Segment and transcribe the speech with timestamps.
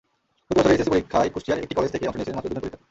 [0.45, 2.79] চলতি বছরের এইচএসসি পরীক্ষায় কুষ্টিয়ার একটি কলেজ থেকে অংশ নিয়েছিলেন মাত্র দুজন পরীক্ষার্থী।